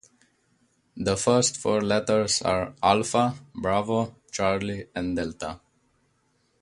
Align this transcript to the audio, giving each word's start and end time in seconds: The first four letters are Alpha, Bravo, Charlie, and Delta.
The 0.97 1.15
first 1.15 1.57
four 1.57 1.79
letters 1.79 2.41
are 2.41 2.73
Alpha, 2.81 3.35
Bravo, 3.53 4.15
Charlie, 4.31 4.87
and 4.95 5.15
Delta. 5.15 5.59